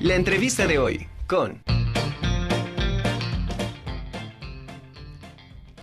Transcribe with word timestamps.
La 0.00 0.14
entrevista 0.14 0.66
de 0.66 0.78
hoy 0.78 1.06
con... 1.26 1.62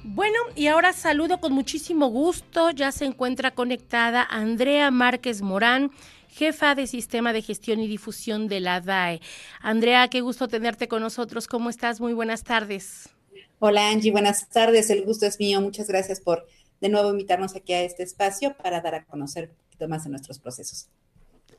Bueno, 0.03 0.37
y 0.55 0.67
ahora 0.67 0.93
saludo 0.93 1.39
con 1.39 1.51
muchísimo 1.53 2.07
gusto. 2.09 2.69
Ya 2.69 2.91
se 2.91 3.05
encuentra 3.05 3.55
conectada 3.55 4.21
Andrea 4.29 4.91
Márquez 4.91 5.41
Morán, 5.41 5.89
jefa 6.29 6.75
de 6.75 6.85
Sistema 6.85 7.33
de 7.33 7.41
Gestión 7.41 7.79
y 7.79 7.87
Difusión 7.87 8.47
de 8.47 8.59
la 8.59 8.81
DAE. 8.81 9.19
Andrea, 9.61 10.07
qué 10.09 10.21
gusto 10.21 10.47
tenerte 10.47 10.87
con 10.87 11.01
nosotros. 11.01 11.47
¿Cómo 11.47 11.71
estás? 11.71 11.99
Muy 11.99 12.13
buenas 12.13 12.43
tardes. 12.43 13.09
Hola 13.57 13.89
Angie, 13.89 14.11
buenas 14.11 14.47
tardes. 14.47 14.91
El 14.91 15.05
gusto 15.05 15.25
es 15.25 15.39
mío. 15.39 15.59
Muchas 15.59 15.87
gracias 15.87 16.21
por 16.21 16.45
de 16.81 16.89
nuevo 16.89 17.09
invitarnos 17.09 17.55
aquí 17.55 17.73
a 17.73 17.81
este 17.81 18.03
espacio 18.03 18.55
para 18.57 18.79
dar 18.79 18.93
a 18.93 19.05
conocer 19.05 19.49
un 19.49 19.55
poquito 19.55 19.87
más 19.87 20.03
de 20.03 20.11
nuestros 20.11 20.37
procesos. 20.37 20.87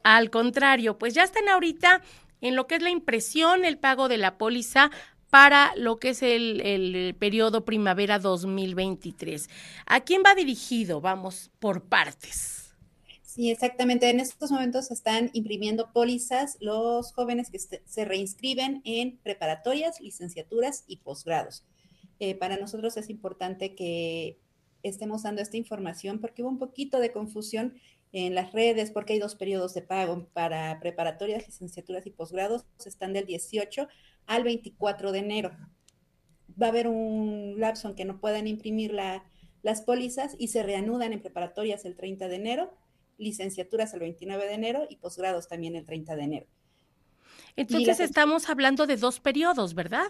Al 0.04 0.30
contrario, 0.30 0.98
pues 0.98 1.14
ya 1.14 1.22
están 1.24 1.48
ahorita 1.48 2.02
en 2.44 2.56
lo 2.56 2.66
que 2.66 2.76
es 2.76 2.82
la 2.82 2.90
impresión, 2.90 3.64
el 3.64 3.78
pago 3.78 4.06
de 4.08 4.18
la 4.18 4.36
póliza 4.36 4.90
para 5.30 5.72
lo 5.76 5.98
que 5.98 6.10
es 6.10 6.22
el, 6.22 7.16
periodo 7.18 7.64
primavera 7.64 8.18
2023. 8.18 9.48
¿A 9.86 10.00
quién 10.00 10.22
va 10.24 10.34
dirigido? 10.34 11.00
Vamos 11.00 11.50
por 11.58 11.84
partes. 11.84 12.74
Sí, 13.22 13.50
exactamente. 13.50 14.10
En 14.10 14.20
estos 14.20 14.50
momentos 14.50 14.90
están 14.90 15.30
imprimiendo 15.32 15.90
pólizas 15.92 16.58
los 16.60 17.12
jóvenes 17.14 17.50
que 17.50 17.58
se 17.58 18.04
reinscriben 18.04 18.82
en 18.84 19.16
preparatorias, 19.16 20.00
licenciaturas 20.00 20.84
y 20.86 20.98
posgrados. 20.98 21.64
Eh, 22.20 22.34
para 22.34 22.58
nosotros 22.58 22.96
es 22.98 23.08
importante 23.08 23.74
que 23.74 24.38
estemos 24.82 25.22
dando 25.22 25.40
esta 25.40 25.56
información 25.56 26.20
porque 26.20 26.42
hubo 26.42 26.50
un 26.50 26.58
poquito 26.58 27.00
de 27.00 27.10
confusión 27.10 27.74
en 28.14 28.36
las 28.36 28.52
redes 28.52 28.92
porque 28.92 29.14
hay 29.14 29.18
dos 29.18 29.34
periodos 29.34 29.74
de 29.74 29.82
pago 29.82 30.28
para 30.32 30.78
preparatorias, 30.78 31.46
licenciaturas 31.46 32.06
y 32.06 32.10
posgrados. 32.10 32.64
Están 32.86 33.12
del 33.12 33.26
18 33.26 33.88
al 34.26 34.44
24 34.44 35.10
de 35.10 35.18
enero. 35.18 35.50
Va 36.60 36.66
a 36.66 36.68
haber 36.68 36.86
un 36.86 37.56
lapso 37.58 37.88
en 37.88 37.96
que 37.96 38.04
no 38.04 38.20
puedan 38.20 38.46
imprimir 38.46 38.92
la, 38.92 39.24
las 39.62 39.82
pólizas 39.82 40.36
y 40.38 40.48
se 40.48 40.62
reanudan 40.62 41.12
en 41.12 41.22
preparatorias 41.22 41.84
el 41.84 41.96
30 41.96 42.28
de 42.28 42.36
enero, 42.36 42.78
licenciaturas 43.18 43.92
el 43.94 44.00
29 44.00 44.46
de 44.46 44.54
enero 44.54 44.86
y 44.88 44.96
posgrados 44.96 45.48
también 45.48 45.74
el 45.74 45.84
30 45.84 46.14
de 46.14 46.22
enero. 46.22 46.46
Entonces 47.56 47.98
estamos 47.98 48.48
hablando 48.48 48.86
de 48.86 48.96
dos 48.96 49.18
periodos, 49.18 49.74
¿verdad? 49.74 50.06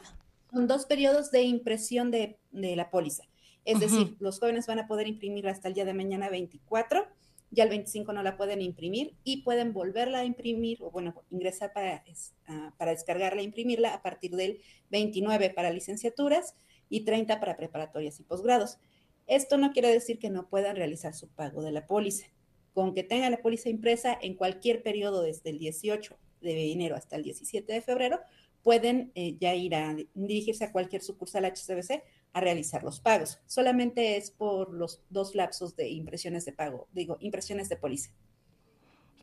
Son 0.53 0.67
dos 0.67 0.85
periodos 0.85 1.31
de 1.31 1.45
impresión 1.45 2.11
de, 2.11 2.39
de 2.51 2.77
la 2.77 2.91
póliza. 2.91 3.25
Es 3.65 3.81
decir, 3.81 4.15
los 4.21 4.41
jóvenes 4.41 4.67
van 4.67 4.79
a 4.79 4.87
poder 4.87 5.09
imprimir 5.09 5.49
hasta 5.49 5.69
el 5.69 5.75
día 5.75 5.87
de 5.87 5.95
mañana 5.95 6.29
24, 6.29 7.07
ya 7.55 7.65
el 7.65 7.71
25 7.71 8.13
no 8.13 8.23
la 8.23 8.37
pueden 8.37 8.61
imprimir 8.61 9.15
y 9.25 9.43
pueden 9.43 9.73
volverla 9.73 10.21
a 10.21 10.25
imprimir 10.25 10.83
o 10.83 10.91
bueno, 10.91 11.15
ingresar 11.31 11.73
para, 11.73 12.05
uh, 12.49 12.77
para 12.77 12.91
descargarla 12.91 13.41
e 13.41 13.45
imprimirla 13.45 13.95
a 13.95 14.03
partir 14.03 14.33
del 14.33 14.61
29 14.91 15.51
para 15.51 15.71
licenciaturas 15.71 16.55
y 16.89 17.05
30 17.05 17.41
para 17.41 17.57
preparatorias 17.57 18.21
y 18.21 18.25
posgrados. 18.25 18.79
Esto 19.27 19.57
no 19.57 19.73
quiere 19.73 19.89
decir 19.89 20.19
que 20.19 20.31
no 20.31 20.49
puedan 20.49 20.77
realizar 20.77 21.15
su 21.15 21.29
pago 21.29 21.63
de 21.63 21.73
la 21.73 21.87
póliza. 21.87 22.27
Con 22.75 22.93
que 22.93 23.05
tengan 23.05 23.31
la 23.31 23.41
póliza 23.41 23.69
impresa 23.69 24.19
en 24.21 24.35
cualquier 24.35 24.83
periodo 24.83 25.23
desde 25.23 25.51
el 25.51 25.59
18 25.59 26.19
de 26.41 26.73
enero 26.73 26.97
hasta 26.97 27.17
el 27.17 27.23
17 27.23 27.73
de 27.73 27.81
febrero, 27.81 28.21
pueden 28.63 29.13
eh, 29.15 29.37
ya 29.39 29.55
ir 29.55 29.75
a 29.75 29.97
dirigirse 30.15 30.65
a 30.65 30.73
cualquier 30.73 31.03
sucursal 31.03 31.45
HCBC 31.45 32.03
a 32.35 32.41
realizar 32.41 32.83
los 32.83 33.01
pagos. 33.01 33.41
Solamente 33.47 34.17
es 34.19 34.31
por 34.31 34.75
los 34.75 35.03
dos 35.09 35.35
lapsos 35.35 35.77
de 35.77 35.89
impresiones 35.89 36.45
de 36.45 36.53
pago, 36.53 36.89
digo, 36.93 37.17
impresiones 37.21 37.69
de 37.71 37.77
póliza. 37.77 38.11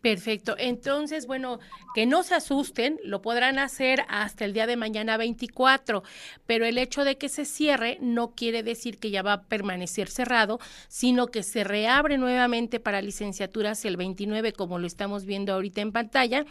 Perfecto. 0.02 0.56
Entonces, 0.58 1.28
bueno, 1.28 1.60
que 1.94 2.08
no 2.08 2.24
se 2.24 2.34
asusten, 2.34 3.00
lo 3.04 3.22
podrán 3.22 3.60
hacer 3.60 4.04
hasta 4.10 4.46
el 4.46 4.54
día 4.54 4.66
de 4.66 4.76
mañana 4.76 5.16
24, 5.16 6.02
pero 6.48 6.66
el 6.66 6.80
hecho 6.80 7.04
de 7.04 7.20
que 7.20 7.30
se 7.30 7.46
cierre 7.46 8.00
no 8.02 8.34
quiere 8.34 8.64
decir 8.64 8.98
que 8.98 9.12
ya 9.12 9.22
va 9.22 9.34
a 9.34 9.44
permanecer 9.44 10.10
cerrado, 10.10 10.60
sino 10.88 11.28
que 11.28 11.44
se 11.44 11.64
reabre 11.64 12.18
nuevamente 12.18 12.80
para 12.80 13.02
licenciaturas 13.02 13.86
el 13.86 13.96
29, 13.96 14.54
como 14.54 14.80
lo 14.80 14.88
estamos 14.88 15.26
viendo 15.26 15.54
ahorita 15.54 15.82
en 15.82 15.92
pantalla, 15.92 16.46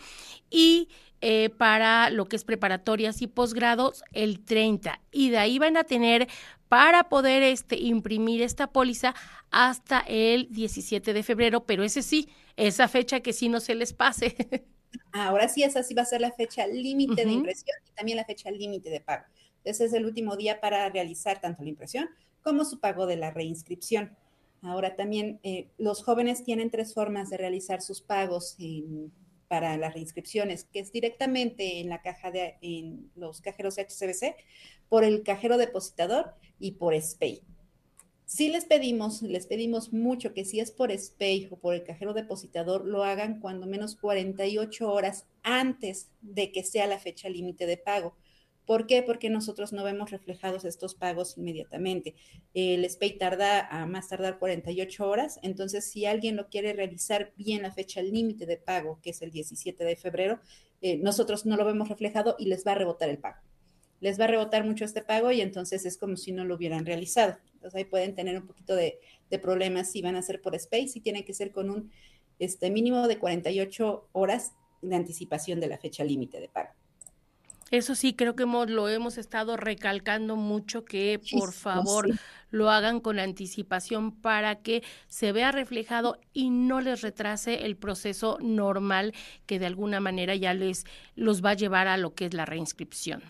y 0.49 0.89
eh, 1.21 1.51
para 1.51 2.09
lo 2.11 2.27
que 2.27 2.37
es 2.37 2.45
preparatorias 2.45 3.21
y 3.21 3.27
posgrados 3.27 4.05
el 4.13 4.45
30. 4.45 5.01
Y 5.11 5.31
de 5.31 5.39
ahí 5.39 5.59
van 5.59 5.77
a 5.77 5.83
tener 5.83 6.29
para 6.69 7.09
poder 7.09 7.43
este, 7.43 7.77
imprimir 7.77 8.43
esta 8.43 8.69
póliza 8.69 9.13
hasta 9.51 9.99
el 10.07 10.47
17 10.51 11.13
de 11.13 11.23
febrero, 11.25 11.65
pero 11.65 11.83
ese 11.83 12.01
sí, 12.01 12.29
esa 12.67 12.89
fecha 12.89 13.21
que 13.21 13.33
sí 13.33 13.49
no 13.49 13.61
se 13.61 13.75
les 13.75 13.93
pase. 13.93 14.35
Ahora 15.13 15.49
sí, 15.49 15.63
esa 15.63 15.83
sí 15.83 15.95
va 15.95 16.03
a 16.03 16.07
ser 16.07 16.21
la 16.21 16.33
fecha 16.33 16.67
límite 16.67 17.25
de 17.25 17.33
impresión 17.33 17.77
y 17.87 17.93
también 17.93 18.17
la 18.17 18.25
fecha 18.25 18.51
límite 18.51 18.91
de 18.91 19.01
pago. 19.01 19.25
Ese 19.65 19.85
es 19.85 19.93
el 19.93 20.07
último 20.07 20.37
día 20.37 20.61
para 20.61 20.89
realizar 20.89 21.41
tanto 21.41 21.63
la 21.63 21.69
impresión 21.69 22.09
como 22.43 22.65
su 22.65 22.81
pago 22.81 23.07
de 23.07 23.17
la 23.17 23.31
reinscripción. 23.31 24.17
Ahora 24.63 24.97
también 24.97 25.41
eh, 25.43 25.71
los 25.79 26.03
jóvenes 26.03 26.45
tienen 26.45 26.71
tres 26.71 26.95
formas 26.95 27.31
de 27.31 27.37
realizar 27.37 27.83
sus 27.83 28.01
pagos 28.01 28.57
en 28.59 29.13
para 29.51 29.77
las 29.77 29.95
reinscripciones, 29.95 30.63
que 30.63 30.79
es 30.79 30.93
directamente 30.93 31.81
en 31.81 31.89
la 31.89 32.03
caja 32.03 32.31
de 32.31 32.55
en 32.63 33.11
los 33.17 33.41
cajeros 33.41 33.79
HCBC, 33.79 34.37
por 34.89 35.03
el 35.03 35.25
cajero 35.25 35.59
depositador 35.59 36.35
y 36.61 36.73
por 36.73 36.95
SPAY. 36.95 37.43
Si 38.31 38.49
les 38.49 38.65
pedimos, 38.65 39.23
les 39.23 39.47
pedimos 39.47 39.93
mucho 39.93 40.33
que 40.35 40.45
si 40.45 40.61
es 40.61 40.71
por 40.71 40.97
SPAY 40.97 41.49
o 41.51 41.57
por 41.57 41.75
el 41.75 41.83
cajero 41.83 42.15
depositador, 42.15 42.85
lo 42.85 43.03
hagan 43.03 43.41
cuando 43.41 43.67
menos 43.67 43.97
48 43.97 44.89
horas 44.89 45.27
antes 45.43 46.11
de 46.21 46.53
que 46.53 46.63
sea 46.63 46.87
la 46.87 47.01
fecha 47.01 47.29
límite 47.29 47.67
de 47.67 47.77
pago 47.77 48.15
¿Por 48.71 48.87
qué? 48.87 49.03
Porque 49.03 49.31
nosotros 49.31 49.73
no 49.73 49.83
vemos 49.83 50.13
reflejados 50.13 50.65
estos 50.65 50.95
pagos 50.95 51.37
inmediatamente. 51.37 52.15
El 52.55 52.89
SPAY 52.89 53.19
tarda 53.19 53.67
a 53.67 53.85
más 53.85 54.09
tardar 54.09 54.39
48 54.39 55.09
horas, 55.09 55.41
entonces 55.43 55.91
si 55.91 56.07
alguien 56.07 56.37
lo 56.37 56.49
quiere 56.49 56.73
realizar 56.73 57.33
bien 57.37 57.63
la 57.63 57.73
fecha 57.73 58.01
límite 58.01 58.47
de 58.47 58.59
pago, 58.59 59.01
que 59.03 59.11
es 59.11 59.23
el 59.23 59.33
17 59.33 59.83
de 59.83 59.97
febrero, 59.97 60.39
eh, 60.83 60.99
nosotros 60.99 61.47
no 61.47 61.57
lo 61.57 61.65
vemos 61.65 61.89
reflejado 61.89 62.37
y 62.39 62.45
les 62.45 62.65
va 62.65 62.71
a 62.71 62.77
rebotar 62.77 63.09
el 63.09 63.19
pago. 63.19 63.39
Les 63.99 64.21
va 64.21 64.27
a 64.27 64.29
rebotar 64.29 64.65
mucho 64.65 64.85
este 64.85 65.03
pago 65.03 65.33
y 65.33 65.41
entonces 65.41 65.85
es 65.85 65.99
como 65.99 66.17
si 66.17 66.31
no 66.31 66.45
lo 66.45 66.55
hubieran 66.55 66.87
realizado. 66.87 67.39
Entonces 67.61 67.77
ahí 67.77 67.85
pueden 67.85 68.15
tener 68.15 68.39
un 68.39 68.47
poquito 68.47 68.75
de, 68.75 68.99
problemas 69.43 69.93
si 69.93 70.01
van 70.01 70.17
a 70.17 70.23
ser 70.23 70.41
por 70.41 70.59
SPAY, 70.59 70.89
si 70.89 71.01
tienen 71.01 71.25
que 71.25 71.35
ser 71.35 71.53
con 71.53 71.69
un 71.69 71.93
este, 72.39 72.71
mínimo 72.71 73.07
de 73.07 73.19
48 73.19 74.09
horas 74.13 74.53
de 74.81 74.97
anticipación 74.97 75.61
de 75.61 75.69
la 75.69 75.77
fecha 75.77 76.03
límite 76.03 76.41
de 76.41 76.49
pago. 76.49 76.71
Eso 77.71 77.95
sí, 77.95 78.15
creo 78.15 78.35
que 78.35 78.45
hemos, 78.45 78.69
lo 78.69 78.89
hemos 78.89 79.19
estado 79.19 79.57
recalcando 79.59 80.35
mucho, 80.35 80.85
que 80.85 81.21
por 81.31 81.53
favor 81.53 82.09
lo 82.51 82.71
hagan 82.71 82.99
con 82.99 83.21
anticipación 83.21 84.11
para 84.11 84.57
que 84.57 84.83
se 85.07 85.31
vea 85.33 85.53
reflejado 85.53 86.19
y 86.33 86.51
no 86.51 86.81
les 86.81 87.03
retrase 87.03 87.67
el 87.67 87.77
proceso 87.77 88.39
normal 88.41 89.15
que 89.47 89.61
de 89.61 89.67
alguna 89.67 90.01
manera 90.01 90.35
ya 90.35 90.55
les 90.55 90.85
los 91.15 91.45
va 91.45 91.51
a 91.51 91.55
llevar 91.55 91.87
a 91.89 91.99
lo 91.99 92.15
que 92.15 92.25
es 92.25 92.35
la 92.35 92.47
reinscripción. 92.47 93.23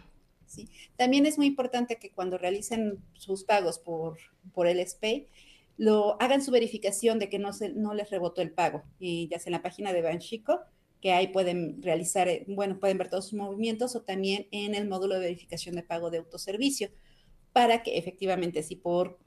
Sí. 0.50 0.68
También 0.96 1.26
es 1.26 1.38
muy 1.38 1.46
importante 1.46 1.96
que 1.96 2.10
cuando 2.10 2.36
realicen 2.36 2.98
sus 3.12 3.44
pagos 3.44 3.78
por, 3.78 4.18
por 4.52 4.66
el 4.66 4.84
SPAY, 4.84 5.28
lo 5.76 6.20
hagan 6.20 6.42
su 6.42 6.50
verificación 6.50 7.20
de 7.20 7.28
que 7.28 7.38
no, 7.38 7.52
se, 7.52 7.68
no 7.68 7.94
les 7.94 8.10
rebotó 8.10 8.42
el 8.42 8.50
pago. 8.50 8.82
Y 8.98 9.28
ya 9.28 9.38
sea 9.38 9.50
en 9.50 9.52
la 9.52 9.62
página 9.62 9.92
de 9.92 10.02
Banchico, 10.02 10.58
que 11.00 11.12
ahí 11.12 11.28
pueden 11.28 11.80
realizar, 11.82 12.26
eh, 12.26 12.44
bueno, 12.48 12.80
pueden 12.80 12.98
ver 12.98 13.08
todos 13.08 13.28
sus 13.28 13.38
movimientos 13.38 13.94
o 13.94 14.02
también 14.02 14.48
en 14.50 14.74
el 14.74 14.88
módulo 14.88 15.14
de 15.14 15.20
verificación 15.20 15.76
de 15.76 15.84
pago 15.84 16.10
de 16.10 16.18
autoservicio, 16.18 16.90
para 17.52 17.84
que 17.84 17.96
efectivamente 17.96 18.64
si 18.64 18.74
por, 18.74 19.20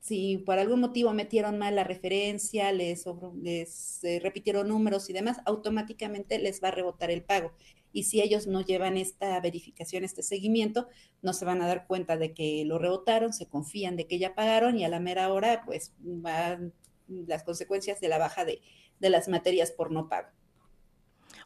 si 0.00 0.38
por 0.38 0.58
algún 0.58 0.80
motivo 0.80 1.12
metieron 1.12 1.56
mal 1.56 1.76
la 1.76 1.84
referencia, 1.84 2.72
les, 2.72 3.04
les 3.40 4.02
eh, 4.02 4.18
repitieron 4.20 4.68
números 4.68 5.08
y 5.08 5.12
demás, 5.12 5.38
automáticamente 5.46 6.40
les 6.40 6.60
va 6.60 6.68
a 6.68 6.72
rebotar 6.72 7.12
el 7.12 7.22
pago. 7.22 7.52
Y 7.94 8.02
si 8.02 8.20
ellos 8.20 8.48
no 8.48 8.60
llevan 8.60 8.96
esta 8.98 9.40
verificación, 9.40 10.02
este 10.02 10.22
seguimiento, 10.22 10.88
no 11.22 11.32
se 11.32 11.44
van 11.44 11.62
a 11.62 11.66
dar 11.66 11.86
cuenta 11.86 12.16
de 12.16 12.34
que 12.34 12.64
lo 12.66 12.78
rebotaron, 12.78 13.32
se 13.32 13.46
confían 13.46 13.96
de 13.96 14.06
que 14.06 14.18
ya 14.18 14.34
pagaron 14.34 14.76
y 14.76 14.84
a 14.84 14.88
la 14.88 14.98
mera 14.98 15.32
hora, 15.32 15.62
pues 15.64 15.94
van 15.98 16.74
las 17.06 17.44
consecuencias 17.44 18.00
de 18.00 18.08
la 18.08 18.18
baja 18.18 18.44
de, 18.44 18.60
de 18.98 19.10
las 19.10 19.28
materias 19.28 19.70
por 19.70 19.92
no 19.92 20.08
pago. 20.08 20.28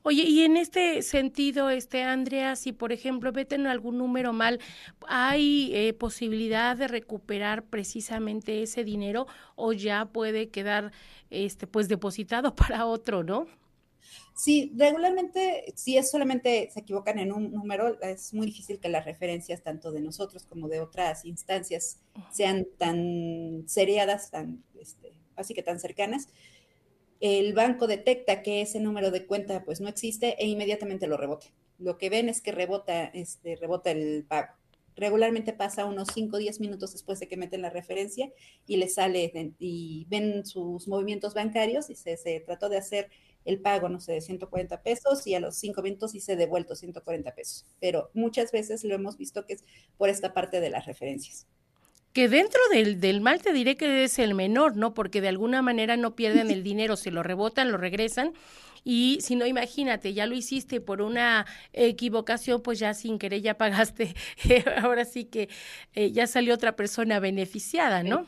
Oye, 0.03 0.23
y 0.23 0.43
en 0.43 0.57
este 0.57 1.03
sentido, 1.03 1.71
este 1.71 2.03
Andrea, 2.03 2.57
si 2.57 2.73
por 2.73 2.93
ejemplo 2.93 3.33
meten 3.33 3.67
algún 3.67 3.99
número 3.99 4.33
mal, 4.33 4.61
¿hay 5.07 5.71
eh, 5.75 5.93
posibilidad 5.93 6.77
de 6.77 6.89
recuperar 6.89 7.65
precisamente 7.65 8.63
ese 8.63 8.85
dinero 8.85 9.27
o 9.57 9.73
ya 9.73 10.07
puede 10.07 10.49
quedar 10.49 10.93
este 11.31 11.67
pues 11.67 11.89
depositado 11.89 12.55
para 12.57 12.87
otro, 12.87 13.23
no? 13.23 13.47
Sí, 14.35 14.73
regularmente, 14.77 15.73
si 15.77 15.97
es 15.97 16.11
solamente 16.11 16.71
se 16.73 16.81
equivocan 16.81 17.19
en 17.19 17.33
un 17.33 17.53
número, 17.53 18.01
es 18.03 18.33
muy 18.33 18.47
difícil 18.47 18.79
que 18.79 18.89
las 18.89 19.05
referencias 19.05 19.63
tanto 19.63 19.91
de 19.91 20.01
nosotros 20.01 20.45
como 20.47 20.69
de 20.69 20.81
otras 20.81 21.25
instancias 21.25 22.01
sean 22.33 22.67
tan 22.79 23.65
seriadas, 23.67 24.31
tan, 24.31 24.63
este, 24.79 25.13
así 25.37 25.55
que 25.55 25.63
tan 25.63 25.81
cercanas 25.81 26.29
el 27.21 27.53
banco 27.53 27.87
detecta 27.87 28.43
que 28.43 28.61
ese 28.61 28.81
número 28.81 29.11
de 29.11 29.27
cuenta 29.27 29.65
pues 29.65 29.81
no 29.81 29.89
existe 29.89 30.37
e 30.43 30.47
inmediatamente 30.47 31.07
lo 31.07 31.17
rebote. 31.17 31.53
lo 31.79 31.97
que 31.97 32.11
ven 32.11 32.29
es 32.29 32.41
que 32.41 32.51
rebota, 32.51 33.05
este, 33.05 33.55
rebota 33.57 33.93
el 33.93 34.25
pago. 34.25 34.49
Regularmente 34.97 35.53
pasa 35.53 35.85
unos 35.85 36.09
5 36.13 36.37
o 36.37 36.39
10 36.41 36.59
minutos 36.59 36.93
después 36.93 37.21
de 37.21 37.29
que 37.29 37.37
meten 37.37 37.63
la 37.63 37.71
referencia 37.71 38.33
y 38.67 38.79
les 38.79 38.95
sale 38.95 39.53
y 39.61 40.05
ven 40.09 40.45
sus 40.45 40.89
movimientos 40.89 41.35
bancarios 41.35 41.89
y 41.89 41.95
se, 41.95 42.17
se 42.17 42.41
trató 42.41 42.69
de 42.69 42.79
hacer 42.79 43.09
el 43.45 43.61
pago, 43.61 43.89
no 43.89 44.01
sé, 44.01 44.13
de 44.13 44.21
140 44.21 44.83
pesos 44.83 45.27
y 45.27 45.35
a 45.35 45.41
los 45.41 45.57
5 45.57 45.83
minutos 45.83 46.15
hice 46.15 46.37
devuelto 46.37 46.77
140 46.77 47.35
pesos. 47.35 47.65
Pero 47.81 48.11
muchas 48.15 48.53
veces 48.53 48.85
lo 48.85 48.95
hemos 48.95 49.17
visto 49.17 49.47
que 49.47 49.55
es 49.55 49.65
por 49.97 50.09
esta 50.09 50.35
parte 50.35 50.61
de 50.61 50.71
las 50.71 50.87
referencias 50.87 51.47
que 52.13 52.29
dentro 52.29 52.61
del, 52.73 53.01
del, 53.01 53.21
mal 53.21 53.41
te 53.43 53.53
diré 53.53 53.77
que 53.77 54.03
es 54.03 54.19
el 54.19 54.35
menor, 54.35 54.77
¿no? 54.77 54.93
Porque 54.93 55.21
de 55.21 55.29
alguna 55.29 55.63
manera 55.63 55.97
no 55.97 56.17
pierden 56.17 56.51
el 56.51 56.63
dinero, 56.65 56.97
se 56.97 57.13
lo 57.13 57.23
rebotan, 57.23 57.71
lo 57.71 57.77
regresan. 57.77 58.33
Y 58.85 59.19
si 59.21 59.37
no, 59.37 59.47
imagínate, 59.47 60.15
ya 60.15 60.27
lo 60.27 60.35
hiciste 60.35 60.81
por 60.81 61.03
una 61.03 61.47
equivocación, 61.73 62.63
pues 62.63 62.79
ya 62.79 62.95
sin 62.95 63.19
querer 63.19 63.43
ya 63.43 63.59
pagaste. 63.59 64.15
Ahora 64.83 65.05
sí 65.05 65.27
que 65.27 65.49
eh, 65.95 66.11
ya 66.11 66.27
salió 66.27 66.55
otra 66.55 66.75
persona 66.75 67.21
beneficiada, 67.21 68.03
¿no? 68.03 68.27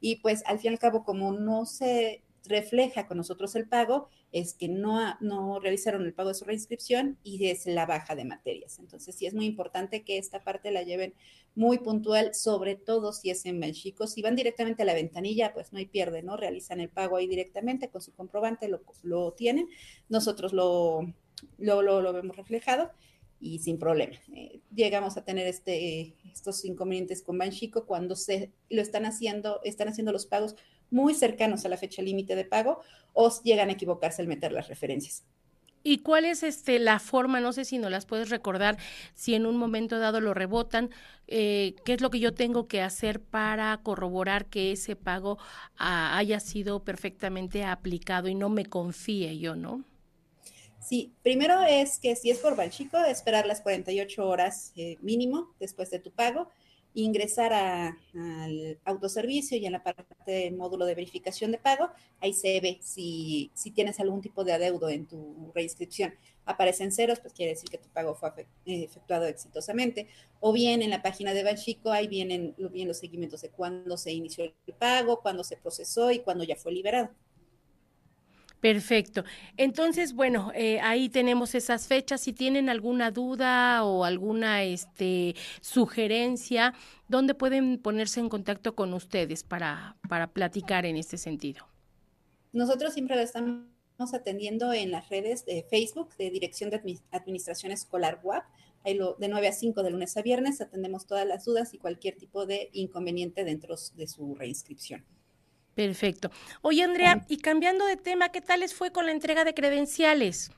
Y 0.00 0.16
pues 0.16 0.42
al 0.46 0.58
fin 0.58 0.72
y 0.72 0.74
al 0.74 0.80
cabo, 0.80 1.04
como 1.04 1.32
no 1.32 1.66
se 1.66 2.22
refleja 2.50 3.06
con 3.06 3.16
nosotros 3.16 3.54
el 3.56 3.66
pago 3.66 4.08
es 4.32 4.52
que 4.52 4.68
no, 4.68 5.16
no 5.20 5.58
realizaron 5.58 6.04
el 6.04 6.12
pago 6.12 6.28
de 6.28 6.34
su 6.34 6.44
reinscripción 6.44 7.18
y 7.22 7.46
es 7.46 7.64
la 7.66 7.86
baja 7.86 8.14
de 8.14 8.26
materias. 8.26 8.78
Entonces, 8.78 9.14
sí 9.14 9.26
es 9.26 9.32
muy 9.32 9.46
importante 9.46 10.04
que 10.04 10.18
esta 10.18 10.44
parte 10.44 10.70
la 10.70 10.82
lleven 10.82 11.14
muy 11.54 11.78
puntual, 11.78 12.34
sobre 12.34 12.76
todo 12.76 13.12
si 13.12 13.30
es 13.30 13.46
en 13.46 13.58
México. 13.58 14.06
Si 14.06 14.20
van 14.20 14.36
directamente 14.36 14.82
a 14.82 14.86
la 14.86 14.94
ventanilla, 14.94 15.52
pues 15.54 15.72
no 15.72 15.78
hay 15.78 15.86
pierde, 15.86 16.22
¿no? 16.22 16.36
Realizan 16.36 16.80
el 16.80 16.90
pago 16.90 17.16
ahí 17.16 17.26
directamente 17.26 17.88
con 17.88 18.02
su 18.02 18.12
comprobante, 18.12 18.68
lo, 18.68 18.82
lo 19.02 19.32
tienen. 19.32 19.68
Nosotros 20.08 20.52
lo, 20.52 21.00
lo, 21.58 21.82
lo, 21.82 22.12
vemos 22.12 22.36
reflejado 22.36 22.90
y 23.40 23.58
sin 23.58 23.78
problema. 23.78 24.14
Eh, 24.34 24.60
llegamos 24.74 25.16
a 25.16 25.24
tener 25.24 25.46
este, 25.46 26.14
estos 26.32 26.64
inconvenientes 26.64 27.22
con 27.22 27.38
Banchico 27.38 27.86
cuando 27.86 28.14
se 28.14 28.52
lo 28.68 28.82
están 28.82 29.06
haciendo, 29.06 29.60
están 29.64 29.88
haciendo 29.88 30.12
los 30.12 30.26
pagos 30.26 30.56
muy 30.90 31.14
cercanos 31.14 31.64
a 31.64 31.68
la 31.68 31.76
fecha 31.76 32.02
límite 32.02 32.36
de 32.36 32.44
pago 32.44 32.80
o 33.12 33.30
llegan 33.42 33.70
a 33.70 33.72
equivocarse 33.72 34.22
al 34.22 34.28
meter 34.28 34.52
las 34.52 34.68
referencias. 34.68 35.24
¿Y 35.82 35.98
cuál 35.98 36.26
es 36.26 36.42
este 36.42 36.78
la 36.78 36.98
forma? 36.98 37.40
No 37.40 37.54
sé 37.54 37.64
si 37.64 37.78
no 37.78 37.88
las 37.88 38.04
puedes 38.04 38.28
recordar, 38.28 38.76
si 39.14 39.34
en 39.34 39.46
un 39.46 39.56
momento 39.56 39.98
dado 39.98 40.20
lo 40.20 40.34
rebotan, 40.34 40.90
eh, 41.26 41.74
¿qué 41.86 41.94
es 41.94 42.02
lo 42.02 42.10
que 42.10 42.20
yo 42.20 42.34
tengo 42.34 42.68
que 42.68 42.82
hacer 42.82 43.22
para 43.22 43.78
corroborar 43.82 44.46
que 44.46 44.72
ese 44.72 44.94
pago 44.94 45.38
haya 45.76 46.38
sido 46.40 46.84
perfectamente 46.84 47.64
aplicado 47.64 48.28
y 48.28 48.34
no 48.34 48.50
me 48.50 48.66
confíe 48.66 49.38
yo, 49.38 49.56
¿no? 49.56 49.84
Sí, 50.80 51.12
primero 51.22 51.62
es 51.62 51.98
que 51.98 52.16
si 52.16 52.30
es 52.30 52.38
por 52.38 52.56
Banchico, 52.56 52.98
esperar 52.98 53.46
las 53.46 53.60
48 53.60 54.26
horas 54.26 54.72
eh, 54.76 54.96
mínimo 55.02 55.54
después 55.60 55.90
de 55.90 55.98
tu 55.98 56.10
pago 56.10 56.48
ingresar 56.94 57.52
al 57.52 58.78
autoservicio 58.84 59.56
y 59.56 59.66
en 59.66 59.72
la 59.72 59.82
parte 59.82 60.04
del 60.26 60.56
módulo 60.56 60.84
de 60.86 60.94
verificación 60.94 61.52
de 61.52 61.58
pago, 61.58 61.90
ahí 62.20 62.32
se 62.32 62.60
ve 62.60 62.78
si, 62.82 63.50
si 63.54 63.70
tienes 63.70 64.00
algún 64.00 64.20
tipo 64.20 64.44
de 64.44 64.52
adeudo 64.52 64.88
en 64.88 65.06
tu 65.06 65.52
reinscripción. 65.54 66.14
Aparecen 66.46 66.90
ceros, 66.90 67.20
pues 67.20 67.32
quiere 67.32 67.52
decir 67.52 67.70
que 67.70 67.78
tu 67.78 67.88
pago 67.90 68.14
fue 68.14 68.30
eh, 68.66 68.84
efectuado 68.84 69.26
exitosamente. 69.26 70.08
O 70.40 70.52
bien 70.52 70.82
en 70.82 70.90
la 70.90 71.02
página 71.02 71.32
de 71.32 71.44
Banchico, 71.44 71.92
ahí 71.92 72.08
vienen, 72.08 72.54
vienen 72.56 72.88
los 72.88 72.98
seguimientos 72.98 73.42
de 73.42 73.50
cuándo 73.50 73.96
se 73.96 74.12
inició 74.12 74.44
el 74.44 74.74
pago, 74.78 75.20
cuándo 75.20 75.44
se 75.44 75.56
procesó 75.56 76.10
y 76.10 76.20
cuándo 76.20 76.44
ya 76.44 76.56
fue 76.56 76.72
liberado. 76.72 77.10
Perfecto. 78.60 79.24
Entonces, 79.56 80.12
bueno, 80.12 80.52
eh, 80.54 80.80
ahí 80.80 81.08
tenemos 81.08 81.54
esas 81.54 81.86
fechas. 81.86 82.20
Si 82.20 82.34
tienen 82.34 82.68
alguna 82.68 83.10
duda 83.10 83.84
o 83.84 84.04
alguna 84.04 84.62
este, 84.64 85.34
sugerencia, 85.62 86.74
¿dónde 87.08 87.34
pueden 87.34 87.78
ponerse 87.78 88.20
en 88.20 88.28
contacto 88.28 88.74
con 88.74 88.92
ustedes 88.92 89.44
para, 89.44 89.96
para 90.08 90.32
platicar 90.32 90.84
en 90.84 90.96
este 90.96 91.16
sentido? 91.16 91.66
Nosotros 92.52 92.92
siempre 92.92 93.16
lo 93.16 93.22
estamos 93.22 93.64
atendiendo 94.12 94.72
en 94.74 94.90
las 94.90 95.08
redes 95.08 95.46
de 95.46 95.62
Facebook 95.62 96.14
de 96.18 96.30
Dirección 96.30 96.68
de 96.68 97.00
Administración 97.12 97.72
Escolar 97.72 98.20
WAP. 98.22 98.44
Ahí 98.84 98.94
lo, 98.94 99.14
de 99.14 99.28
9 99.28 99.48
a 99.48 99.52
5 99.52 99.82
de 99.82 99.90
lunes 99.90 100.16
a 100.16 100.22
viernes 100.22 100.60
atendemos 100.60 101.06
todas 101.06 101.26
las 101.26 101.44
dudas 101.44 101.72
y 101.72 101.78
cualquier 101.78 102.16
tipo 102.16 102.44
de 102.44 102.68
inconveniente 102.72 103.44
dentro 103.44 103.76
de 103.94 104.06
su 104.06 104.34
reinscripción. 104.34 105.04
Perfecto. 105.80 106.30
Oye, 106.60 106.82
Andrea, 106.82 107.24
y 107.26 107.38
cambiando 107.38 107.86
de 107.86 107.96
tema, 107.96 108.28
¿qué 108.28 108.42
tal 108.42 108.60
les 108.60 108.74
fue 108.74 108.92
con 108.92 109.06
la 109.06 109.12
entrega 109.12 109.46
de 109.46 109.54
credenciales? 109.54 110.50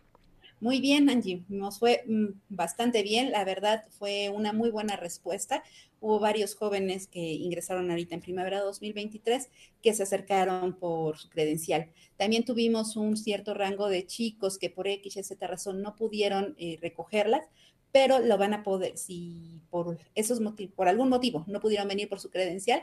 Muy 0.58 0.80
bien, 0.80 1.08
Angie, 1.08 1.44
nos 1.48 1.78
fue 1.78 2.02
mm, 2.08 2.26
bastante 2.48 3.04
bien, 3.04 3.30
la 3.30 3.44
verdad 3.44 3.84
fue 4.00 4.30
una 4.30 4.52
muy 4.52 4.70
buena 4.70 4.96
respuesta. 4.96 5.62
Hubo 6.00 6.18
varios 6.18 6.56
jóvenes 6.56 7.06
que 7.06 7.20
ingresaron 7.20 7.88
ahorita 7.88 8.16
en 8.16 8.20
primavera 8.20 8.62
2023 8.62 9.48
que 9.80 9.94
se 9.94 10.02
acercaron 10.02 10.72
por 10.72 11.18
su 11.18 11.28
credencial. 11.28 11.88
También 12.16 12.44
tuvimos 12.44 12.96
un 12.96 13.16
cierto 13.16 13.54
rango 13.54 13.88
de 13.88 14.04
chicos 14.04 14.58
que 14.58 14.70
por 14.70 14.88
X 14.88 15.16
y 15.16 15.22
Z 15.22 15.46
razón 15.46 15.82
no 15.82 15.94
pudieron 15.94 16.56
eh, 16.58 16.80
recogerlas, 16.82 17.44
pero 17.92 18.18
lo 18.18 18.38
van 18.38 18.54
a 18.54 18.64
poder, 18.64 18.98
si 18.98 19.60
por 19.70 19.98
esos 20.16 20.40
motivos, 20.40 20.74
por 20.74 20.88
algún 20.88 21.10
motivo 21.10 21.44
no 21.46 21.60
pudieron 21.60 21.86
venir 21.86 22.08
por 22.08 22.18
su 22.18 22.28
credencial, 22.30 22.82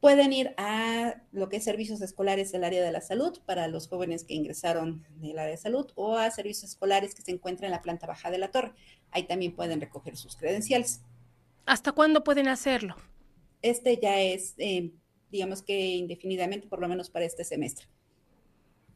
Pueden 0.00 0.32
ir 0.32 0.54
a 0.58 1.22
lo 1.32 1.48
que 1.48 1.56
es 1.56 1.64
servicios 1.64 2.00
escolares 2.00 2.52
del 2.52 2.62
área 2.62 2.84
de 2.84 2.92
la 2.92 3.00
salud 3.00 3.36
para 3.46 3.66
los 3.66 3.88
jóvenes 3.88 4.24
que 4.24 4.34
ingresaron 4.34 5.04
del 5.16 5.38
área 5.38 5.50
de 5.50 5.56
salud 5.56 5.90
o 5.96 6.16
a 6.16 6.30
servicios 6.30 6.70
escolares 6.70 7.14
que 7.14 7.22
se 7.22 7.32
encuentran 7.32 7.66
en 7.66 7.72
la 7.72 7.82
planta 7.82 8.06
baja 8.06 8.30
de 8.30 8.38
la 8.38 8.50
torre. 8.50 8.72
Ahí 9.10 9.24
también 9.24 9.56
pueden 9.56 9.80
recoger 9.80 10.16
sus 10.16 10.36
credenciales. 10.36 11.02
¿Hasta 11.66 11.92
cuándo 11.92 12.22
pueden 12.22 12.46
hacerlo? 12.46 12.96
Este 13.60 13.98
ya 14.00 14.20
es, 14.20 14.54
eh, 14.58 14.92
digamos 15.30 15.62
que 15.62 15.96
indefinidamente, 15.96 16.68
por 16.68 16.80
lo 16.80 16.88
menos 16.88 17.10
para 17.10 17.24
este 17.24 17.42
semestre. 17.42 17.88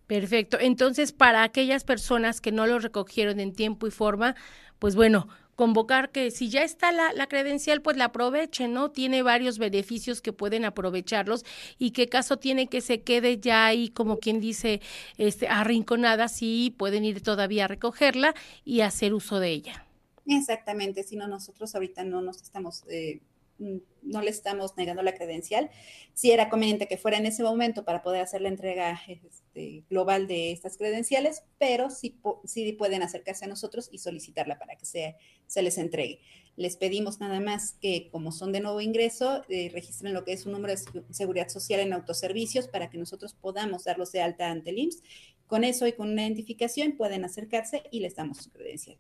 Perfecto. 0.07 0.59
Entonces, 0.61 1.13
para 1.13 1.43
aquellas 1.43 1.85
personas 1.85 2.41
que 2.41 2.53
no 2.53 2.67
lo 2.67 2.79
recogieron 2.79 3.41
en 3.41 3.53
tiempo 3.53 3.87
y 3.87 3.91
forma, 3.91 4.37
pues 4.79 4.95
bueno, 4.95 5.29
convocar 5.57 6.11
que 6.11 6.31
si 6.31 6.49
ya 6.49 6.63
está 6.63 6.93
la, 6.93 7.13
la, 7.13 7.27
credencial, 7.27 7.83
pues 7.83 7.97
la 7.97 8.07
aprovechen, 8.07 8.73
¿no? 8.73 8.91
Tiene 8.91 9.23
varios 9.23 9.59
beneficios 9.59 10.21
que 10.21 10.33
pueden 10.33 10.65
aprovecharlos 10.65 11.45
y 11.79 11.91
qué 11.91 12.09
caso 12.09 12.39
tiene 12.39 12.69
que 12.69 12.81
se 12.81 13.03
quede 13.03 13.39
ya 13.39 13.67
ahí, 13.67 13.89
como 13.89 14.19
quien 14.19 14.41
dice, 14.41 14.81
este, 15.19 15.49
arrinconada, 15.49 16.29
sí 16.29 16.75
pueden 16.77 17.05
ir 17.05 17.23
todavía 17.23 17.67
a 17.67 17.69
recogerla 17.69 18.35
y 18.65 18.81
hacer 18.81 19.15
uso 19.15 19.41
de 19.41 19.51
ella. 19.51 19.87
Exactamente, 20.27 21.03
si 21.03 21.17
no, 21.17 21.27
nosotros 21.27 21.75
ahorita 21.75 22.05
no 22.05 22.23
nos 22.23 22.43
estamos 22.43 22.85
eh, 22.89 23.21
no 23.59 24.23
le 24.23 24.31
estamos 24.31 24.77
negando 24.77 25.03
la 25.03 25.15
credencial. 25.15 25.71
Sí 26.15 26.31
era 26.31 26.51
conveniente 26.51 26.89
que 26.89 26.97
fuera 26.97 27.19
en 27.19 27.27
ese 27.27 27.43
momento 27.43 27.85
para 27.85 28.03
poder 28.03 28.23
hacer 28.23 28.41
la 28.41 28.49
entrega 28.49 29.01
este, 29.07 29.85
global 29.89 30.27
de 30.27 30.53
estas 30.53 30.77
credenciales, 30.77 31.45
pero 31.59 31.91
sí, 31.91 32.19
sí, 32.45 32.73
pueden 32.73 33.03
acercarse 33.03 33.45
a 33.45 33.49
nosotros 33.49 33.89
y 33.93 33.99
solicitarla 33.99 34.59
para 34.59 34.77
que 34.77 34.87
se, 34.87 35.17
se 35.47 35.63
les 35.63 35.79
entregue. 35.79 36.21
Les 36.57 36.77
pedimos 36.77 37.21
nada 37.21 37.41
más 37.41 37.73
que, 37.81 38.09
como 38.11 38.33
son 38.33 38.53
de 38.53 38.61
nuevo 38.61 38.81
ingreso, 38.81 39.43
eh, 39.49 39.71
registren 39.73 40.13
lo 40.13 40.25
que 40.25 40.33
es 40.33 40.45
un 40.45 40.53
número 40.53 40.75
de 40.75 41.05
seguridad 41.11 41.49
social 41.49 41.81
en 41.81 41.93
autoservicios 41.93 42.69
para 42.69 42.91
que 42.91 42.99
nosotros 42.99 43.35
podamos 43.35 43.85
darlos 43.85 44.13
de 44.13 44.21
alta 44.21 44.51
ante 44.51 44.71
el 44.71 44.79
IMSS. 44.79 45.03
Con 45.47 45.65
eso 45.65 45.87
y 45.87 45.93
con 45.93 46.11
una 46.11 46.23
identificación 46.23 46.93
pueden 46.93 47.25
acercarse 47.25 47.83
y 47.91 48.01
les 48.01 48.15
damos 48.15 48.39
su 48.39 48.51
credencial. 48.51 48.99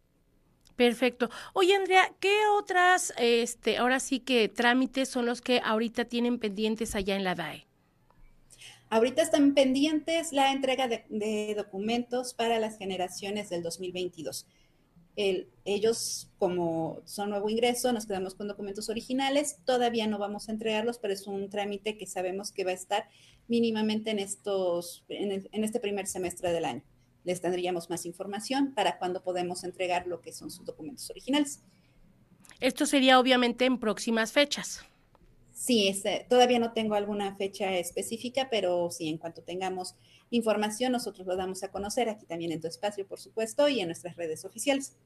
Perfecto. 0.82 1.30
Oye, 1.52 1.76
Andrea, 1.76 2.12
¿qué 2.18 2.34
otras, 2.58 3.14
este, 3.16 3.76
ahora 3.76 4.00
sí 4.00 4.18
que 4.18 4.48
trámites 4.48 5.08
son 5.08 5.26
los 5.26 5.40
que 5.40 5.60
ahorita 5.62 6.06
tienen 6.06 6.40
pendientes 6.40 6.96
allá 6.96 7.14
en 7.14 7.22
la 7.22 7.36
DAE? 7.36 7.68
Ahorita 8.90 9.22
están 9.22 9.54
pendientes 9.54 10.32
la 10.32 10.50
entrega 10.50 10.88
de, 10.88 11.54
documentos 11.56 12.34
para 12.34 12.58
las 12.58 12.78
generaciones 12.78 13.48
del 13.48 13.62
2022. 13.62 14.44
ellos, 15.14 16.28
como 16.40 16.98
son 17.04 17.30
nuevo 17.30 17.48
ingreso, 17.48 17.92
nos 17.92 18.06
quedamos 18.06 18.34
con 18.34 18.48
documentos 18.48 18.88
originales. 18.88 19.58
Todavía 19.64 20.08
no 20.08 20.18
vamos 20.18 20.48
a 20.48 20.52
entregarlos, 20.52 20.98
pero 20.98 21.14
es 21.14 21.28
un 21.28 21.48
trámite 21.48 21.96
que 21.96 22.08
sabemos 22.08 22.50
que 22.50 22.64
va 22.64 22.72
a 22.72 22.74
estar 22.74 23.08
mínimamente 23.46 24.10
en 24.10 24.18
estos, 24.18 25.04
en 25.08 25.62
este 25.62 25.78
primer 25.78 26.08
semestre 26.08 26.50
del 26.50 26.64
año 26.64 26.82
les 27.24 27.40
tendríamos 27.40 27.90
más 27.90 28.06
información 28.06 28.72
para 28.74 28.98
cuando 28.98 29.22
podemos 29.22 29.64
entregar 29.64 30.06
lo 30.06 30.20
que 30.20 30.32
son 30.32 30.50
sus 30.50 30.64
documentos 30.64 31.08
originales. 31.10 31.60
Esto 32.60 32.86
sería 32.86 33.18
obviamente 33.18 33.64
en 33.64 33.78
próximas 33.78 34.32
fechas. 34.32 34.84
Sí, 35.52 35.88
este, 35.88 36.26
todavía 36.28 36.58
no 36.58 36.72
tengo 36.72 36.94
alguna 36.94 37.36
fecha 37.36 37.76
específica, 37.76 38.48
pero 38.50 38.90
sí, 38.90 39.08
en 39.08 39.18
cuanto 39.18 39.42
tengamos 39.42 39.94
información, 40.30 40.92
nosotros 40.92 41.26
lo 41.26 41.36
damos 41.36 41.62
a 41.62 41.70
conocer 41.70 42.08
aquí 42.08 42.26
también 42.26 42.52
en 42.52 42.60
tu 42.60 42.66
espacio, 42.66 43.06
por 43.06 43.20
supuesto, 43.20 43.68
y 43.68 43.80
en 43.80 43.86
nuestras 43.86 44.16
redes 44.16 44.44
oficiales. 44.44 44.96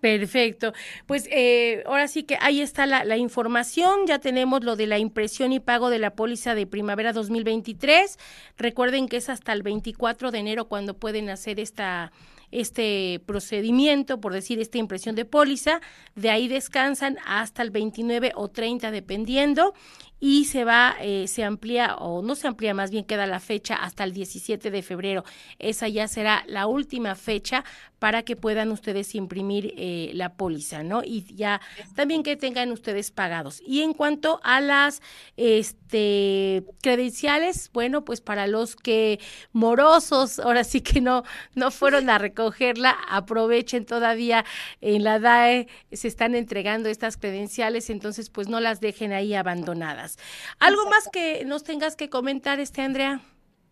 Perfecto. 0.00 0.72
Pues 1.06 1.28
eh, 1.30 1.82
ahora 1.86 2.08
sí 2.08 2.22
que 2.22 2.38
ahí 2.40 2.60
está 2.60 2.86
la, 2.86 3.16
información. 3.16 4.06
Ya 4.06 4.18
tenemos 4.18 4.62
lo 4.62 4.76
de 4.76 4.86
la 4.86 4.98
impresión 4.98 5.52
y 5.52 5.60
pago 5.60 5.90
de 5.90 5.98
la 5.98 6.14
póliza 6.14 6.54
de 6.54 6.66
primavera 6.66 7.12
2023. 7.12 8.18
Recuerden 8.56 9.08
que 9.08 9.16
es 9.16 9.28
hasta 9.28 9.52
el 9.52 9.62
24 9.62 10.30
de 10.30 10.38
enero 10.38 10.66
cuando 10.66 10.94
pueden 10.94 11.30
hacer 11.30 11.58
esta 11.58 12.12
este 12.50 13.20
procedimiento, 13.26 14.20
por 14.20 14.32
decir, 14.32 14.60
esta 14.60 14.78
impresión 14.78 15.14
de 15.14 15.24
póliza, 15.24 15.80
de 16.14 16.30
ahí 16.30 16.48
descansan 16.48 17.18
hasta 17.26 17.62
el 17.62 17.70
29 17.70 18.32
o 18.34 18.48
30 18.48 18.90
dependiendo 18.90 19.74
y 20.20 20.46
se 20.46 20.64
va, 20.64 20.96
eh, 21.00 21.28
se 21.28 21.44
amplía 21.44 21.94
o 21.96 22.22
no 22.22 22.34
se 22.34 22.48
amplía, 22.48 22.74
más 22.74 22.90
bien 22.90 23.04
queda 23.04 23.26
la 23.26 23.38
fecha 23.40 23.76
hasta 23.76 24.04
el 24.04 24.12
17 24.12 24.70
de 24.70 24.82
febrero. 24.82 25.24
Esa 25.58 25.88
ya 25.88 26.08
será 26.08 26.44
la 26.48 26.66
última 26.66 27.14
fecha 27.14 27.64
para 27.98 28.22
que 28.22 28.36
puedan 28.36 28.70
ustedes 28.70 29.14
imprimir 29.14 29.74
eh, 29.76 30.10
la 30.14 30.34
póliza, 30.34 30.82
¿no? 30.82 31.02
Y 31.04 31.24
ya 31.34 31.60
también 31.94 32.22
que 32.22 32.36
tengan 32.36 32.72
ustedes 32.72 33.10
pagados. 33.10 33.62
Y 33.66 33.82
en 33.82 33.92
cuanto 33.92 34.40
a 34.42 34.60
las 34.60 35.02
este, 35.36 36.64
credenciales, 36.82 37.70
bueno, 37.72 38.04
pues 38.04 38.20
para 38.20 38.46
los 38.46 38.76
que 38.76 39.20
morosos, 39.52 40.38
ahora 40.38 40.64
sí 40.64 40.80
que 40.80 41.00
no, 41.00 41.24
no 41.54 41.70
fueron 41.70 42.10
a 42.10 42.18
recogerla, 42.38 42.96
aprovechen 43.08 43.84
todavía 43.84 44.44
en 44.80 45.02
la 45.02 45.18
DAE, 45.18 45.66
se 45.92 46.08
están 46.08 46.34
entregando 46.34 46.88
estas 46.88 47.16
credenciales, 47.16 47.90
entonces 47.90 48.30
pues 48.30 48.48
no 48.48 48.60
las 48.60 48.80
dejen 48.80 49.12
ahí 49.12 49.34
abandonadas. 49.34 50.18
¿Algo 50.60 50.88
más 50.88 51.08
que 51.12 51.44
nos 51.44 51.64
tengas 51.64 51.96
que 51.96 52.08
comentar, 52.08 52.60
este 52.60 52.82
Andrea? 52.82 53.20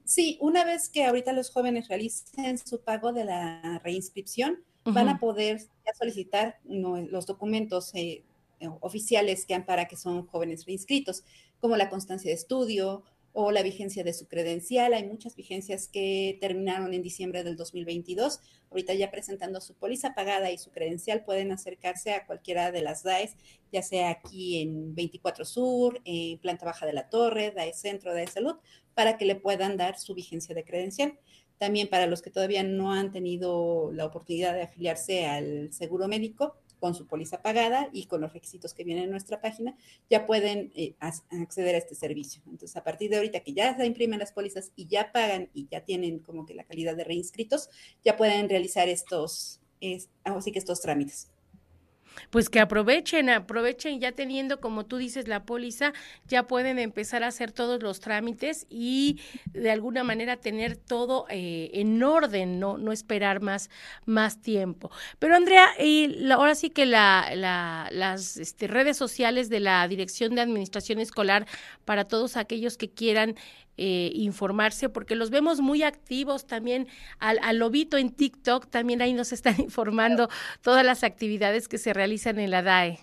Sí, 0.04 0.36
una 0.40 0.64
vez 0.64 0.88
que 0.88 1.04
ahorita 1.04 1.32
los 1.32 1.50
jóvenes 1.50 1.88
realicen 1.88 2.58
su 2.58 2.80
pago 2.80 3.12
de 3.12 3.24
la 3.24 3.80
reinscripción, 3.84 4.64
van 4.84 5.08
a 5.08 5.18
poder 5.18 5.60
solicitar 5.98 6.60
los 6.64 7.26
documentos 7.26 7.92
eh, 7.94 8.24
oficiales 8.80 9.44
que 9.44 9.58
para 9.60 9.86
que 9.86 9.96
son 9.96 10.26
jóvenes 10.26 10.64
reinscritos, 10.64 11.24
como 11.58 11.76
la 11.76 11.88
constancia 11.88 12.30
de 12.30 12.36
estudio 12.36 13.02
o 13.38 13.50
la 13.50 13.62
vigencia 13.62 14.02
de 14.02 14.14
su 14.14 14.28
credencial. 14.28 14.94
Hay 14.94 15.04
muchas 15.04 15.36
vigencias 15.36 15.88
que 15.88 16.38
terminaron 16.40 16.94
en 16.94 17.02
diciembre 17.02 17.44
del 17.44 17.54
2022. 17.54 18.40
Ahorita 18.70 18.94
ya 18.94 19.10
presentando 19.10 19.60
su 19.60 19.74
póliza 19.74 20.14
pagada 20.14 20.50
y 20.50 20.56
su 20.56 20.70
credencial 20.70 21.22
pueden 21.22 21.52
acercarse 21.52 22.14
a 22.14 22.24
cualquiera 22.24 22.72
de 22.72 22.80
las 22.80 23.02
DAES, 23.02 23.36
ya 23.70 23.82
sea 23.82 24.08
aquí 24.08 24.62
en 24.62 24.94
24 24.94 25.44
Sur, 25.44 26.00
en 26.06 26.38
Planta 26.38 26.64
Baja 26.64 26.86
de 26.86 26.94
la 26.94 27.10
Torre, 27.10 27.50
DAE 27.50 27.74
Centro, 27.74 28.14
DAE 28.14 28.26
Salud, 28.26 28.56
para 28.94 29.18
que 29.18 29.26
le 29.26 29.36
puedan 29.36 29.76
dar 29.76 29.98
su 29.98 30.14
vigencia 30.14 30.54
de 30.54 30.64
credencial. 30.64 31.18
También 31.58 31.88
para 31.88 32.06
los 32.06 32.22
que 32.22 32.30
todavía 32.30 32.62
no 32.62 32.94
han 32.94 33.12
tenido 33.12 33.92
la 33.92 34.06
oportunidad 34.06 34.54
de 34.54 34.62
afiliarse 34.62 35.26
al 35.26 35.74
seguro 35.74 36.08
médico 36.08 36.56
con 36.80 36.94
su 36.94 37.06
póliza 37.06 37.42
pagada 37.42 37.88
y 37.92 38.06
con 38.06 38.20
los 38.20 38.32
requisitos 38.32 38.74
que 38.74 38.84
vienen 38.84 39.04
en 39.04 39.10
nuestra 39.10 39.40
página, 39.40 39.76
ya 40.10 40.26
pueden 40.26 40.72
eh, 40.74 40.94
acceder 41.00 41.74
a 41.74 41.78
este 41.78 41.94
servicio. 41.94 42.42
Entonces, 42.46 42.76
a 42.76 42.84
partir 42.84 43.10
de 43.10 43.16
ahorita 43.16 43.40
que 43.40 43.52
ya 43.52 43.76
se 43.76 43.86
imprimen 43.86 44.18
las 44.18 44.32
pólizas 44.32 44.72
y 44.76 44.86
ya 44.86 45.12
pagan 45.12 45.50
y 45.54 45.68
ya 45.68 45.84
tienen 45.84 46.18
como 46.20 46.46
que 46.46 46.54
la 46.54 46.64
calidad 46.64 46.96
de 46.96 47.04
reinscritos, 47.04 47.70
ya 48.04 48.16
pueden 48.16 48.48
realizar 48.48 48.88
estos, 48.88 49.60
así 50.24 50.52
que 50.52 50.58
estos 50.58 50.80
trámites 50.80 51.30
pues 52.30 52.48
que 52.48 52.60
aprovechen, 52.60 53.30
aprovechen 53.30 54.00
ya 54.00 54.12
teniendo, 54.12 54.60
como 54.60 54.86
tú 54.86 54.96
dices, 54.96 55.28
la 55.28 55.44
póliza, 55.44 55.92
ya 56.26 56.46
pueden 56.46 56.78
empezar 56.78 57.24
a 57.24 57.28
hacer 57.28 57.52
todos 57.52 57.82
los 57.82 58.00
trámites 58.00 58.66
y 58.68 59.20
de 59.52 59.70
alguna 59.70 60.04
manera 60.04 60.36
tener 60.36 60.76
todo 60.76 61.26
eh, 61.30 61.70
en 61.74 62.02
orden, 62.02 62.58
no, 62.60 62.78
no 62.78 62.92
esperar 62.92 63.40
más, 63.40 63.70
más 64.04 64.40
tiempo. 64.40 64.90
Pero 65.18 65.36
Andrea, 65.36 65.68
y 65.78 66.30
ahora 66.30 66.54
sí 66.54 66.70
que 66.70 66.86
la, 66.86 67.30
la, 67.34 67.88
las 67.92 68.36
este, 68.36 68.66
redes 68.66 68.96
sociales 68.96 69.48
de 69.48 69.60
la 69.60 69.86
Dirección 69.88 70.34
de 70.34 70.40
Administración 70.40 71.00
Escolar 71.00 71.46
para 71.84 72.04
todos 72.04 72.36
aquellos 72.36 72.76
que 72.76 72.90
quieran 72.90 73.36
eh, 73.78 74.10
informarse, 74.14 74.88
porque 74.88 75.14
los 75.14 75.28
vemos 75.28 75.60
muy 75.60 75.82
activos 75.82 76.46
también 76.46 76.88
al, 77.18 77.38
al, 77.42 77.58
lobito 77.58 77.98
en 77.98 78.10
TikTok, 78.10 78.70
también 78.70 79.02
ahí 79.02 79.12
nos 79.12 79.32
están 79.32 79.56
informando 79.60 80.30
todas 80.62 80.82
las 80.82 81.04
actividades 81.04 81.68
que 81.68 81.76
se 81.76 81.92
realizan 81.92 82.05
en 82.06 82.50
la 82.50 82.62
DAE. 82.62 82.98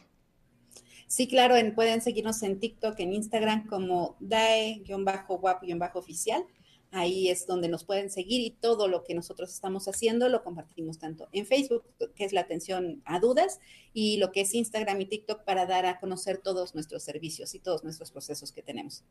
Sí, 1.07 1.27
claro, 1.27 1.55
pueden 1.75 2.01
seguirnos 2.01 2.41
en 2.41 2.59
TikTok, 2.59 2.99
en 2.99 3.13
Instagram 3.13 3.67
como 3.67 4.15
DAE-WAP-oficial. 4.19 6.43
Ahí 6.89 7.29
es 7.29 7.45
donde 7.45 7.69
nos 7.69 7.83
pueden 7.83 8.09
seguir 8.09 8.41
y 8.41 8.49
todo 8.51 8.87
lo 8.87 9.03
que 9.03 9.13
nosotros 9.13 9.51
estamos 9.51 9.87
haciendo 9.87 10.29
lo 10.29 10.43
compartimos 10.43 10.97
tanto 10.99 11.27
en 11.31 11.45
Facebook, 11.45 11.83
que 12.15 12.23
es 12.23 12.33
la 12.33 12.41
atención 12.41 13.03
a 13.05 13.19
dudas, 13.19 13.59
y 13.93 14.17
lo 14.17 14.31
que 14.31 14.41
es 14.41 14.53
Instagram 14.53 15.01
y 15.01 15.05
TikTok 15.05 15.43
para 15.43 15.65
dar 15.65 15.85
a 15.85 15.99
conocer 15.99 16.37
todos 16.37 16.75
nuestros 16.75 17.03
servicios 17.03 17.55
y 17.55 17.59
todos 17.59 17.83
nuestros 17.83 18.11
procesos 18.11 18.51
que 18.51 18.61
tenemos. 18.61 19.03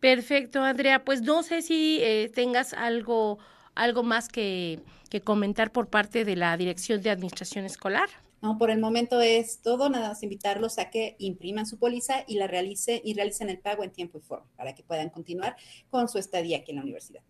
Perfecto, 0.00 0.62
Andrea. 0.62 1.04
Pues 1.04 1.22
no 1.22 1.42
sé 1.42 1.62
si 1.62 1.98
eh, 2.00 2.30
tengas 2.34 2.74
algo, 2.74 3.38
algo 3.74 4.02
más 4.02 4.28
que, 4.28 4.80
que 5.08 5.20
comentar 5.20 5.72
por 5.72 5.88
parte 5.88 6.24
de 6.24 6.36
la 6.36 6.56
Dirección 6.56 7.02
de 7.02 7.10
Administración 7.10 7.64
Escolar. 7.64 8.08
No, 8.40 8.56
por 8.56 8.70
el 8.70 8.78
momento 8.78 9.20
es 9.20 9.60
todo, 9.62 9.88
nada 9.88 10.10
más 10.10 10.22
invitarlos 10.22 10.78
a 10.78 10.90
que 10.90 11.16
impriman 11.18 11.66
su 11.66 11.78
póliza 11.78 12.24
y 12.26 12.36
la 12.36 12.46
realicen 12.46 13.00
y 13.02 13.14
realicen 13.14 13.50
el 13.50 13.58
pago 13.58 13.82
en 13.82 13.90
tiempo 13.90 14.18
y 14.18 14.20
forma 14.20 14.46
para 14.56 14.74
que 14.74 14.84
puedan 14.84 15.10
continuar 15.10 15.56
con 15.90 16.08
su 16.08 16.18
estadía 16.18 16.58
aquí 16.58 16.70
en 16.70 16.76
la 16.76 16.82
universidad. 16.82 17.22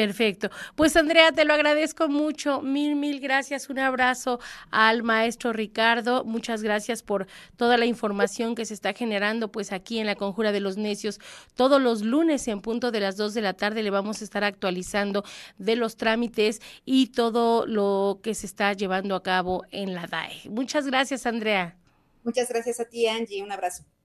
Perfecto. 0.00 0.48
Pues 0.76 0.96
Andrea, 0.96 1.30
te 1.30 1.44
lo 1.44 1.52
agradezco 1.52 2.08
mucho. 2.08 2.62
Mil, 2.62 2.96
mil 2.96 3.20
gracias. 3.20 3.68
Un 3.68 3.78
abrazo 3.78 4.40
al 4.70 5.02
maestro 5.02 5.52
Ricardo. 5.52 6.24
Muchas 6.24 6.62
gracias 6.62 7.02
por 7.02 7.26
toda 7.58 7.76
la 7.76 7.84
información 7.84 8.54
que 8.54 8.64
se 8.64 8.72
está 8.72 8.94
generando 8.94 9.52
pues 9.52 9.72
aquí 9.72 9.98
en 9.98 10.06
la 10.06 10.14
Conjura 10.14 10.52
de 10.52 10.60
los 10.60 10.78
Necios. 10.78 11.20
Todos 11.54 11.82
los 11.82 12.00
lunes 12.00 12.48
en 12.48 12.62
punto 12.62 12.90
de 12.90 13.00
las 13.00 13.18
dos 13.18 13.34
de 13.34 13.42
la 13.42 13.52
tarde 13.52 13.82
le 13.82 13.90
vamos 13.90 14.22
a 14.22 14.24
estar 14.24 14.42
actualizando 14.42 15.22
de 15.58 15.76
los 15.76 15.98
trámites 15.98 16.62
y 16.86 17.08
todo 17.08 17.66
lo 17.66 18.20
que 18.22 18.34
se 18.34 18.46
está 18.46 18.72
llevando 18.72 19.14
a 19.14 19.22
cabo 19.22 19.66
en 19.70 19.92
la 19.92 20.06
DAE. 20.06 20.48
Muchas 20.48 20.86
gracias, 20.86 21.26
Andrea. 21.26 21.76
Muchas 22.24 22.48
gracias 22.48 22.80
a 22.80 22.86
ti, 22.86 23.06
Angie. 23.06 23.42
Un 23.42 23.52
abrazo. 23.52 23.84